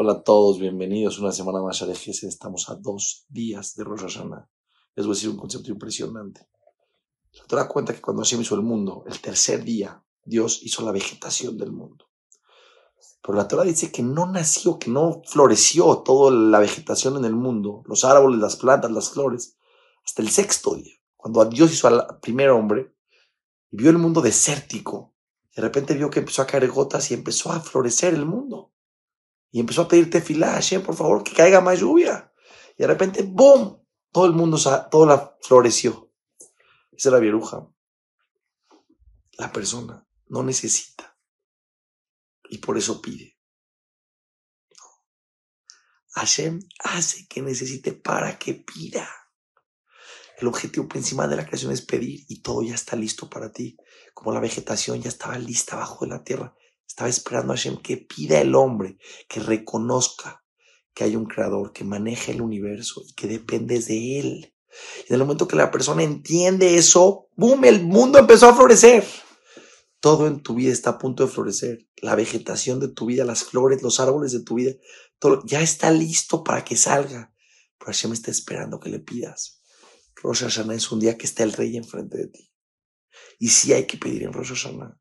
Hola 0.00 0.12
a 0.12 0.22
todos, 0.22 0.60
bienvenidos 0.60 1.18
una 1.18 1.32
semana 1.32 1.60
más 1.60 1.82
a 1.82 1.92
Gesed. 1.92 2.28
Estamos 2.28 2.70
a 2.70 2.76
dos 2.76 3.26
días 3.28 3.74
de 3.74 3.82
Rosh 3.82 4.02
Hashanah. 4.02 4.48
Les 4.94 5.04
voy 5.04 5.12
a 5.12 5.16
decir 5.16 5.28
un 5.28 5.36
concepto 5.36 5.72
impresionante. 5.72 6.48
La 7.32 7.44
Torah 7.46 7.66
cuenta 7.66 7.92
que 7.92 8.00
cuando 8.00 8.22
Hashem 8.22 8.42
hizo 8.42 8.54
el 8.54 8.62
mundo, 8.62 9.02
el 9.08 9.20
tercer 9.20 9.64
día, 9.64 10.04
Dios 10.22 10.60
hizo 10.62 10.84
la 10.84 10.92
vegetación 10.92 11.58
del 11.58 11.72
mundo. 11.72 12.08
Pero 13.20 13.36
la 13.36 13.48
Torah 13.48 13.64
dice 13.64 13.90
que 13.90 14.04
no 14.04 14.26
nació, 14.26 14.78
que 14.78 14.88
no 14.88 15.20
floreció 15.26 15.98
toda 16.04 16.30
la 16.30 16.60
vegetación 16.60 17.16
en 17.16 17.24
el 17.24 17.34
mundo, 17.34 17.82
los 17.84 18.04
árboles, 18.04 18.38
las 18.38 18.54
plantas, 18.54 18.92
las 18.92 19.10
flores, 19.10 19.56
hasta 20.04 20.22
el 20.22 20.28
sexto 20.28 20.76
día. 20.76 20.94
Cuando 21.16 21.44
Dios 21.46 21.72
hizo 21.72 21.88
al 21.88 22.20
primer 22.20 22.50
hombre 22.50 22.94
y 23.72 23.78
vio 23.78 23.90
el 23.90 23.98
mundo 23.98 24.20
desértico, 24.20 25.16
de 25.56 25.60
repente 25.60 25.94
vio 25.94 26.08
que 26.08 26.20
empezó 26.20 26.42
a 26.42 26.46
caer 26.46 26.68
gotas 26.68 27.10
y 27.10 27.14
empezó 27.14 27.50
a 27.50 27.58
florecer 27.58 28.14
el 28.14 28.26
mundo. 28.26 28.70
Y 29.50 29.60
empezó 29.60 29.82
a 29.82 29.88
pedirte 29.88 30.20
tefilá, 30.20 30.60
por 30.84 30.94
favor, 30.94 31.22
que 31.22 31.32
caiga 31.32 31.60
más 31.60 31.80
lluvia. 31.80 32.32
Y 32.76 32.82
de 32.82 32.86
repente, 32.86 33.22
¡boom! 33.22 33.82
Todo 34.12 34.26
el 34.26 34.32
mundo, 34.32 34.58
todo 34.90 35.06
la 35.06 35.36
floreció. 35.42 36.12
Esa 36.92 37.08
es 37.08 37.12
la 37.12 37.18
vieruja. 37.18 37.68
La 39.32 39.52
persona 39.52 40.06
no 40.26 40.42
necesita. 40.42 41.16
Y 42.50 42.58
por 42.58 42.76
eso 42.76 43.00
pide. 43.00 43.38
Hashem 46.12 46.60
hace 46.80 47.26
que 47.28 47.42
necesite 47.42 47.92
para 47.92 48.38
que 48.38 48.54
pida. 48.54 49.08
El 50.38 50.48
objetivo 50.48 50.88
principal 50.88 51.28
de 51.28 51.36
la 51.36 51.46
creación 51.46 51.72
es 51.72 51.82
pedir 51.82 52.24
y 52.28 52.42
todo 52.42 52.62
ya 52.62 52.74
está 52.74 52.96
listo 52.96 53.28
para 53.28 53.52
ti. 53.52 53.76
Como 54.14 54.32
la 54.32 54.40
vegetación 54.40 55.00
ya 55.00 55.08
estaba 55.08 55.38
lista 55.38 55.76
abajo 55.76 56.04
de 56.04 56.10
la 56.10 56.24
tierra. 56.24 56.56
Estaba 56.88 57.10
esperando 57.10 57.52
a 57.52 57.56
Hashem 57.56 57.76
que 57.76 57.98
pida 57.98 58.40
el 58.40 58.54
hombre, 58.54 58.98
que 59.28 59.40
reconozca 59.40 60.42
que 60.94 61.04
hay 61.04 61.14
un 61.14 61.26
creador, 61.26 61.72
que 61.72 61.84
maneja 61.84 62.32
el 62.32 62.40
universo 62.40 63.02
y 63.06 63.12
que 63.12 63.28
dependes 63.28 63.86
de 63.86 64.18
él. 64.18 64.54
Y 65.08 65.12
en 65.12 65.14
el 65.14 65.18
momento 65.20 65.46
que 65.46 65.56
la 65.56 65.70
persona 65.70 66.02
entiende 66.02 66.76
eso, 66.76 67.28
¡boom! 67.36 67.64
El 67.66 67.84
mundo 67.84 68.18
empezó 68.18 68.48
a 68.48 68.56
florecer. 68.56 69.04
Todo 70.00 70.26
en 70.26 70.42
tu 70.42 70.54
vida 70.54 70.72
está 70.72 70.90
a 70.90 70.98
punto 70.98 71.24
de 71.24 71.32
florecer. 71.32 71.86
La 72.02 72.14
vegetación 72.14 72.80
de 72.80 72.88
tu 72.88 73.06
vida, 73.06 73.24
las 73.24 73.44
flores, 73.44 73.82
los 73.82 74.00
árboles 74.00 74.32
de 74.32 74.42
tu 74.42 74.54
vida, 74.54 74.72
todo 75.18 75.42
ya 75.44 75.60
está 75.60 75.90
listo 75.90 76.42
para 76.42 76.64
que 76.64 76.76
salga. 76.76 77.32
Pero 77.78 77.92
Hashem 77.92 78.12
está 78.12 78.30
esperando 78.30 78.80
que 78.80 78.90
le 78.90 78.98
pidas. 78.98 79.60
Rosh 80.22 80.42
Hashanah 80.42 80.74
es 80.74 80.90
un 80.90 81.00
día 81.00 81.16
que 81.16 81.26
está 81.26 81.44
el 81.44 81.52
rey 81.52 81.76
enfrente 81.76 82.18
de 82.18 82.26
ti. 82.28 82.52
Y 83.38 83.48
sí 83.48 83.72
hay 83.72 83.86
que 83.86 83.98
pedir 83.98 84.24
en 84.24 84.32
Rosh 84.32 84.48
Hashanah 84.48 84.98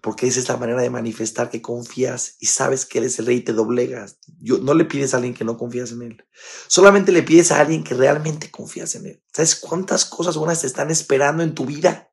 porque 0.00 0.26
esa 0.26 0.40
es 0.40 0.48
la 0.48 0.56
manera 0.56 0.82
de 0.82 0.90
manifestar 0.90 1.50
que 1.50 1.62
confías 1.62 2.36
y 2.40 2.46
sabes 2.46 2.86
que 2.86 2.98
eres 2.98 3.18
el 3.18 3.26
rey 3.26 3.38
y 3.38 3.40
te 3.42 3.52
doblegas. 3.52 4.18
Yo, 4.40 4.58
no 4.58 4.74
le 4.74 4.84
pides 4.84 5.14
a 5.14 5.18
alguien 5.18 5.34
que 5.34 5.44
no 5.44 5.56
confías 5.58 5.92
en 5.92 6.02
él, 6.02 6.24
solamente 6.66 7.12
le 7.12 7.22
pides 7.22 7.52
a 7.52 7.60
alguien 7.60 7.84
que 7.84 7.94
realmente 7.94 8.50
confías 8.50 8.94
en 8.94 9.06
él. 9.06 9.22
¿Sabes 9.32 9.56
cuántas 9.56 10.04
cosas 10.04 10.36
buenas 10.36 10.60
te 10.60 10.66
están 10.66 10.90
esperando 10.90 11.42
en 11.42 11.54
tu 11.54 11.66
vida? 11.66 12.10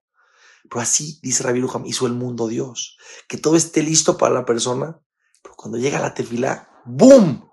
Pero 0.69 0.81
así, 0.81 1.19
dice 1.21 1.43
Rabbi 1.43 1.61
Ruham, 1.61 1.85
hizo 1.85 2.07
el 2.07 2.13
mundo 2.13 2.47
Dios, 2.47 2.97
que 3.27 3.37
todo 3.37 3.55
esté 3.55 3.83
listo 3.83 4.17
para 4.17 4.33
la 4.33 4.45
persona, 4.45 4.99
pero 5.43 5.55
cuando 5.55 5.77
llega 5.77 5.99
la 5.99 6.13
tefila, 6.13 6.69
¡boom! 6.85 7.49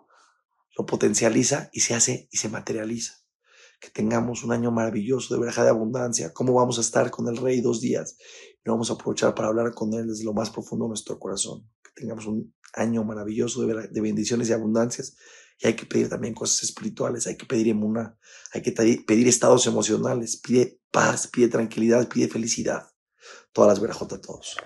Lo 0.79 0.87
potencializa 0.87 1.69
y 1.73 1.81
se 1.81 1.95
hace 1.95 2.29
y 2.31 2.39
se 2.39 2.49
materializa 2.49 3.22
que 3.83 3.91
tengamos 3.91 4.45
un 4.45 4.53
año 4.53 4.71
maravilloso 4.71 5.35
de 5.35 5.41
verja 5.41 5.65
de 5.65 5.71
abundancia, 5.71 6.33
cómo 6.33 6.55
vamos 6.55 6.79
a 6.79 6.83
estar 6.83 7.11
con 7.11 7.27
el 7.27 7.37
Rey 7.37 7.61
dos 7.61 7.81
días. 7.81 8.17
Y 8.65 8.71
vamos 8.71 8.91
a 8.91 8.93
aprovechar 8.93 9.35
para 9.35 9.49
hablar 9.49 9.75
con 9.75 9.93
Él 9.93 10.07
desde 10.07 10.23
lo 10.23 10.33
más 10.33 10.51
profundo 10.51 10.85
de 10.85 10.91
nuestro 10.91 11.19
corazón. 11.19 11.69
Que 11.83 11.91
tengamos 11.97 12.27
un 12.27 12.55
año 12.75 13.03
maravilloso 13.03 13.67
de, 13.67 14.01
bendiciones 14.01 14.49
y 14.49 14.53
abundancias. 14.53 15.17
Y 15.59 15.67
hay 15.67 15.75
que 15.75 15.85
pedir 15.85 16.09
también 16.09 16.33
cosas 16.33 16.63
espirituales, 16.63 17.27
hay 17.27 17.37
que 17.37 17.45
pedir 17.45 17.69
emuna, 17.69 18.17
hay 18.53 18.63
que 18.63 18.71
pedir 18.71 19.27
estados 19.27 19.67
emocionales, 19.67 20.37
pide 20.37 20.81
paz, 20.93 21.27
pide 21.27 21.49
tranquilidad, 21.49 22.09
pide 22.09 22.29
felicidad. 22.29 22.87
Todas 23.53 23.69
las 23.69 23.81
verajotas 23.81 24.19
a 24.19 24.23
todos. 24.23 24.57